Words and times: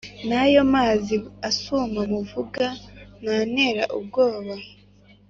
nayo 0.29 0.61
m’amazi 0.65 1.15
asuma 1.49 1.99
muvuga 2.11 2.65
ntantera 3.21 3.83
ubwoba 3.97 4.53